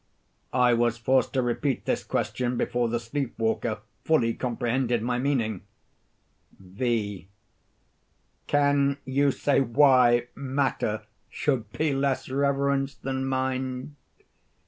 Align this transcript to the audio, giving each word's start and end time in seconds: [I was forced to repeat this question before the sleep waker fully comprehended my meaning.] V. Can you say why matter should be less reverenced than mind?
[I 0.55 0.73
was 0.73 0.97
forced 0.97 1.31
to 1.33 1.43
repeat 1.43 1.85
this 1.85 2.03
question 2.03 2.57
before 2.57 2.89
the 2.89 2.99
sleep 2.99 3.35
waker 3.37 3.81
fully 4.03 4.33
comprehended 4.33 5.03
my 5.03 5.19
meaning.] 5.19 5.61
V. 6.59 7.27
Can 8.47 8.97
you 9.05 9.29
say 9.29 9.61
why 9.61 10.25
matter 10.33 11.03
should 11.29 11.71
be 11.71 11.93
less 11.93 12.29
reverenced 12.29 13.03
than 13.03 13.27
mind? 13.27 13.93